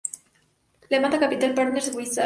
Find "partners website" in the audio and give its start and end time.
1.53-2.19